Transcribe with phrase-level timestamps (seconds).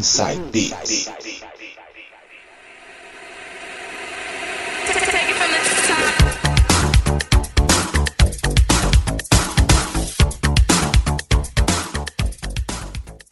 [0.00, 1.10] Inside Beats.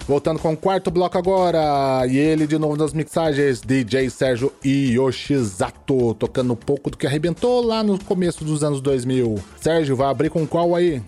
[0.07, 2.07] Voltando com o quarto bloco agora.
[2.07, 7.65] E ele de novo nas mixagens, DJ Sérgio Yoshizato, tocando um pouco do que arrebentou
[7.65, 9.43] lá no começo dos anos 2000.
[9.59, 11.03] Sérgio, vai abrir com qual aí?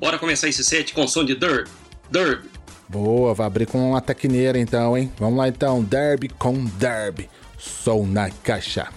[0.00, 1.70] Bora começar esse set com som de Derby.
[2.10, 2.57] Derby.
[2.88, 5.12] Boa, vai abrir com uma tecneira então, hein?
[5.18, 7.28] Vamos lá então, Derby com Derby.
[7.58, 8.88] Som na caixa.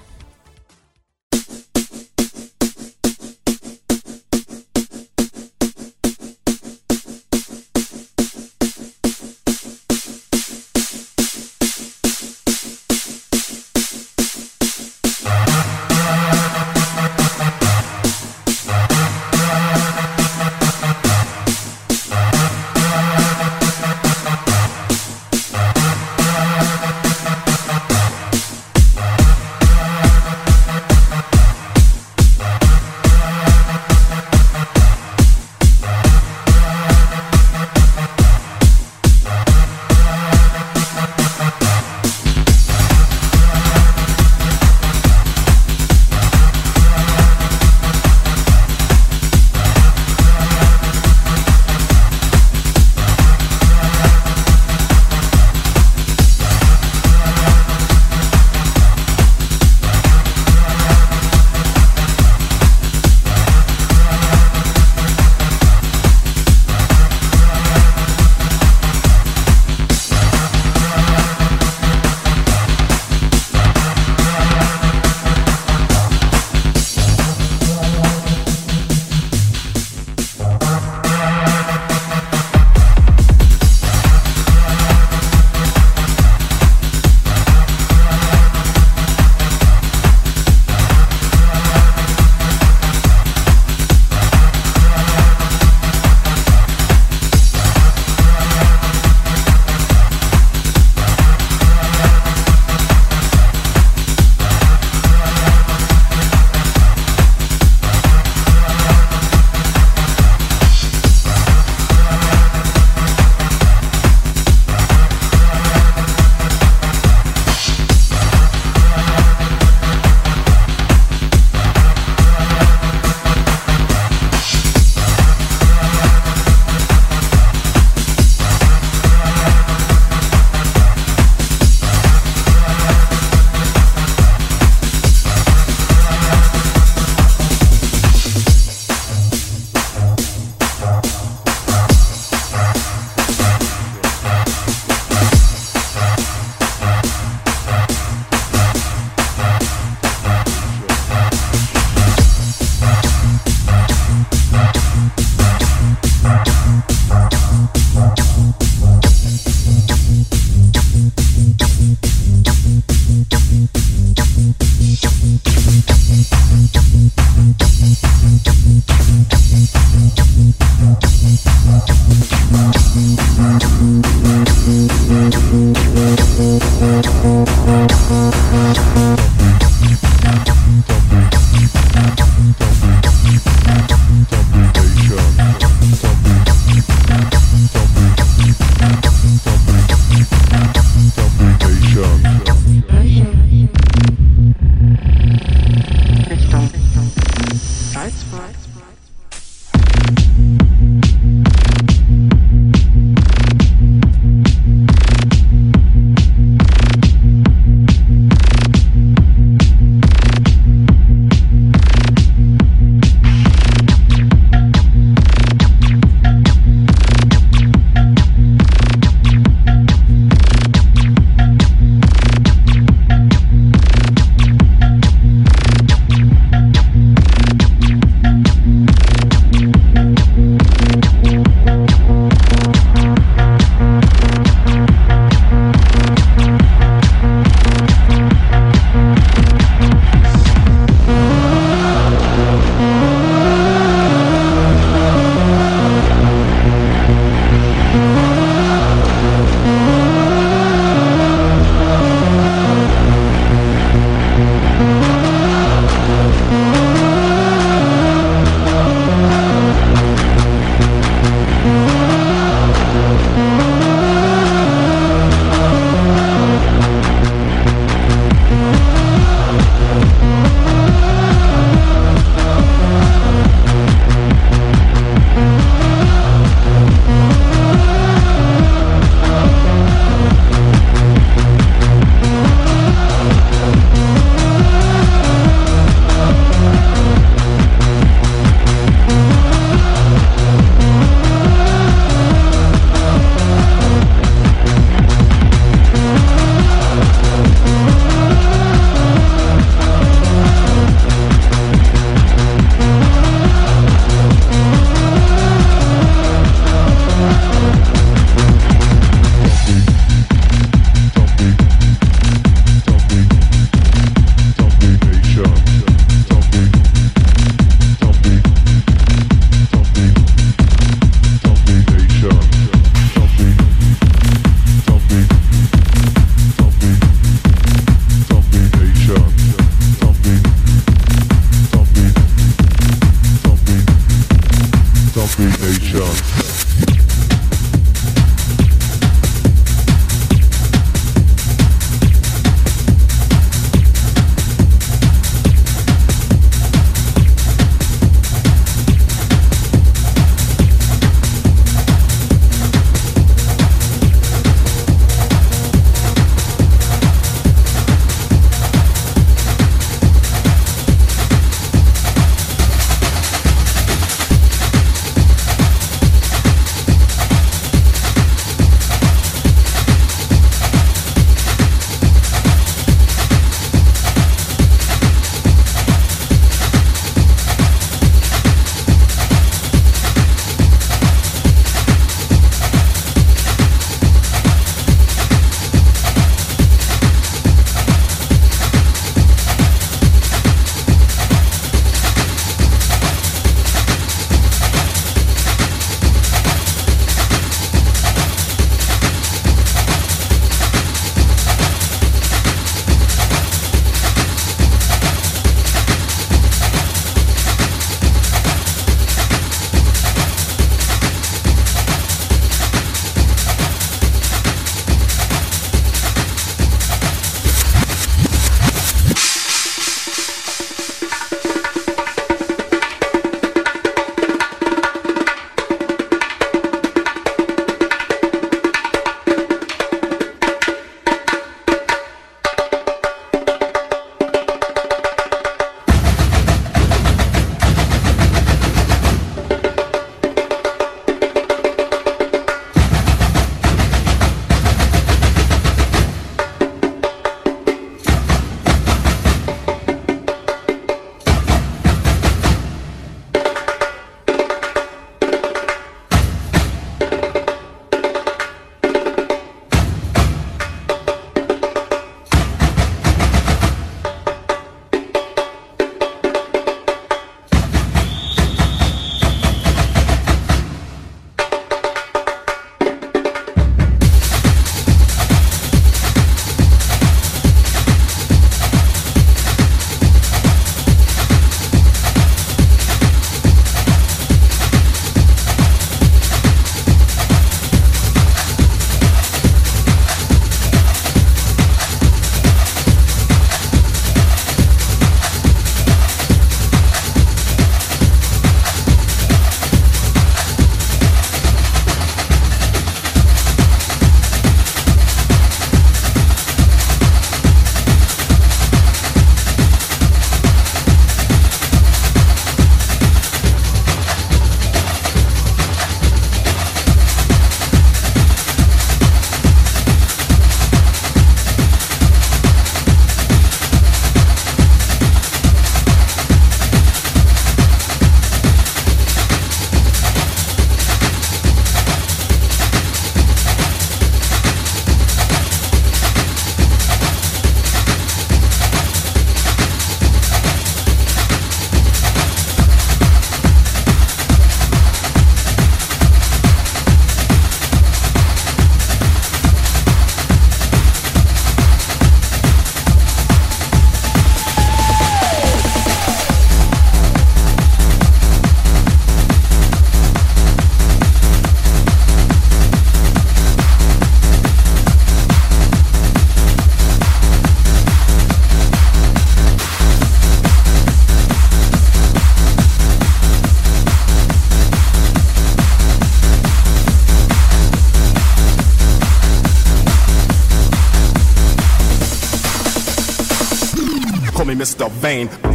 [585.02, 585.51] Mr.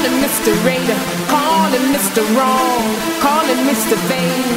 [0.00, 0.52] Calling Mr.
[0.64, 0.96] Raider,
[1.28, 2.24] calling Mr.
[2.34, 2.84] Wrong,
[3.20, 3.96] calling Mr.
[4.08, 4.56] Vain.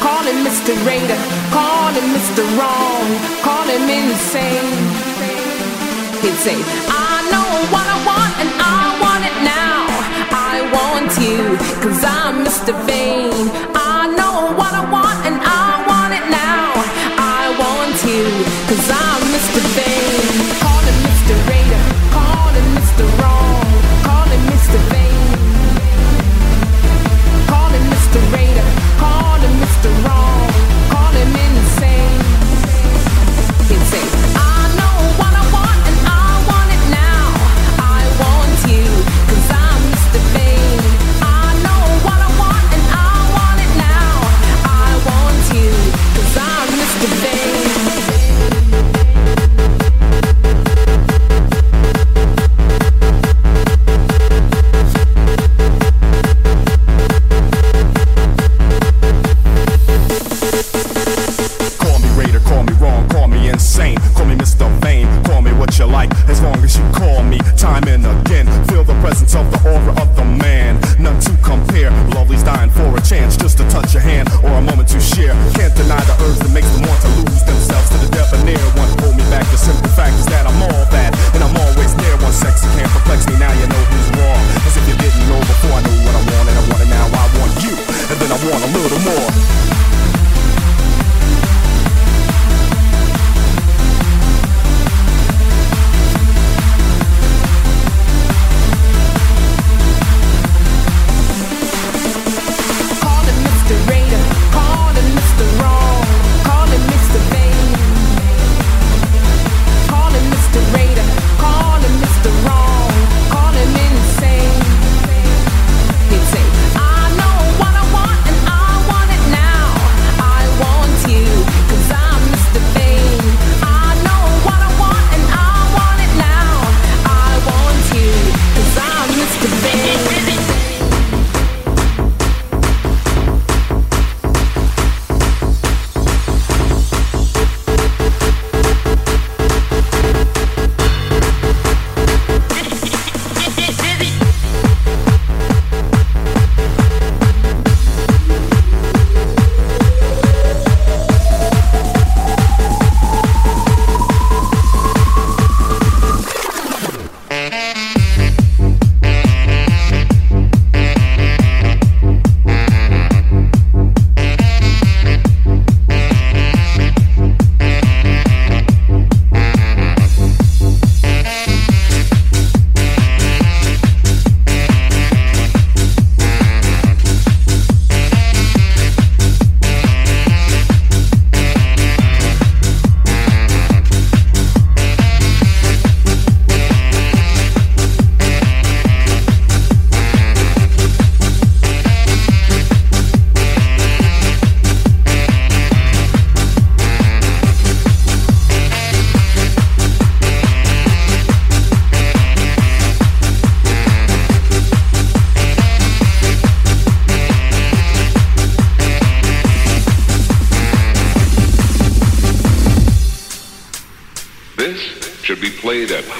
[0.00, 0.72] Calling Mr.
[0.86, 1.20] Raider,
[1.52, 2.40] calling Mr.
[2.56, 3.04] Wrong,
[3.44, 4.72] calling insane.
[6.24, 6.56] He'd say,
[6.88, 9.84] I know what I want and I want it now.
[10.32, 12.72] I want you, cause I'm Mr.
[12.88, 13.36] Vain.
[13.76, 16.72] I know what I want and I want it now.
[17.20, 18.24] I want you,
[18.64, 19.60] cause I'm Mr.
[19.76, 19.95] Vain.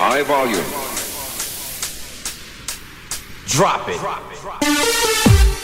[0.08, 0.62] High volume.
[3.48, 3.98] Drop it.
[3.98, 5.55] Drop it.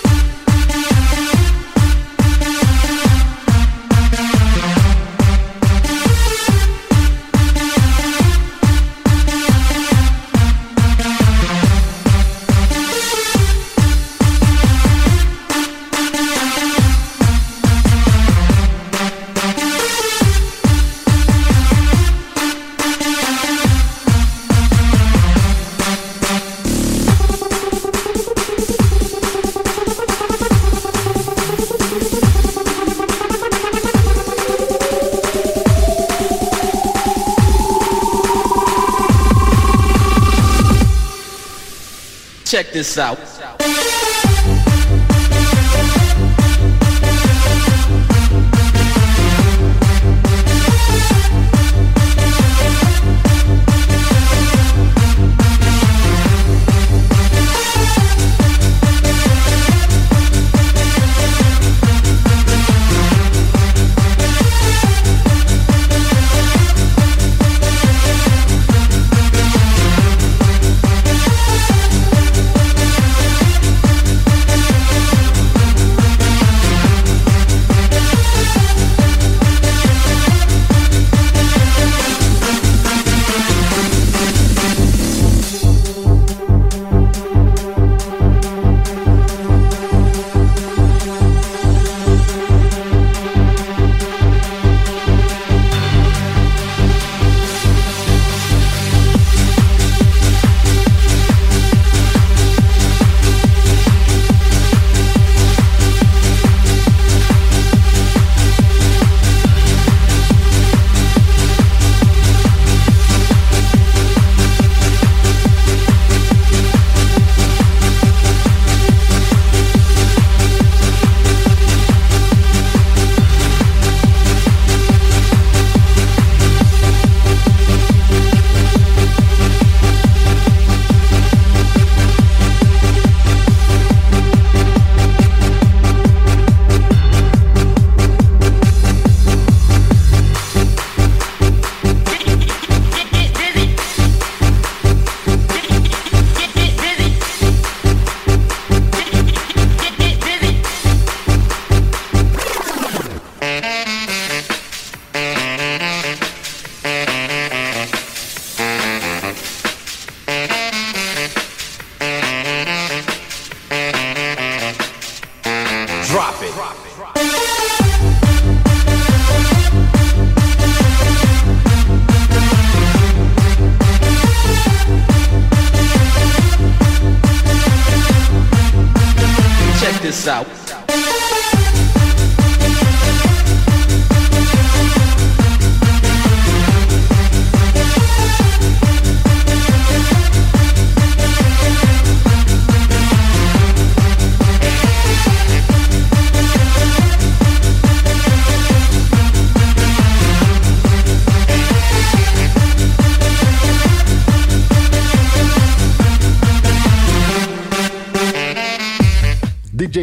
[42.53, 43.32] Check this out.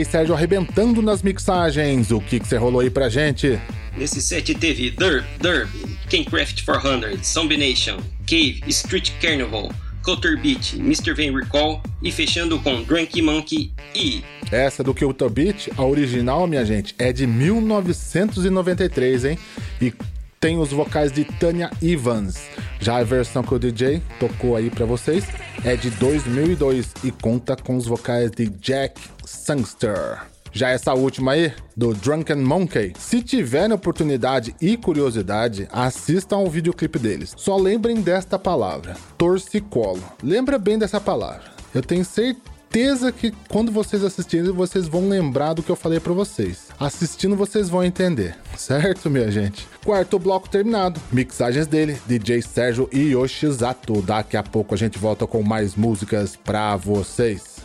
[0.10, 2.10] Sérgio arrebentando nas mixagens.
[2.12, 3.60] O que que você rolou aí pra gente?
[3.96, 5.70] Nesse set teve Derb, Derb,
[6.10, 11.14] Kingcraft 400, Zombie Nation, Cave, Street Carnival, Cotter Beat, Mr.
[11.14, 16.66] Van Recall e fechando com Drunky Monkey e Essa do Kyoto Beat, a original, minha
[16.66, 19.38] gente, é de 1993, hein?
[19.80, 19.94] E
[20.40, 22.38] tem os vocais de Tanya Evans.
[22.80, 25.26] Já a versão que o DJ tocou aí pra vocês
[25.64, 30.22] é de 2002 e conta com os vocais de Jack Sangster.
[30.52, 36.98] Já essa última aí, do Drunken Monkey, se tiverem oportunidade e curiosidade, assistam ao videoclipe
[36.98, 37.34] deles.
[37.38, 40.02] Só lembrem desta palavra, torcicolo.
[40.24, 41.44] Lembra bem dessa palavra.
[41.74, 42.49] Eu tenho certeza
[43.12, 46.68] que quando vocês assistirem, vocês vão lembrar do que eu falei pra vocês.
[46.80, 49.68] Assistindo, vocês vão entender, certo, minha gente?
[49.84, 51.02] Quarto bloco terminado.
[51.12, 54.02] Mixagens dele, DJ Sérgio e Yoshizato.
[54.02, 57.59] Daqui a pouco a gente volta com mais músicas pra vocês.